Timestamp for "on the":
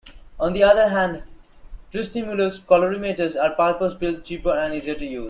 0.39-0.63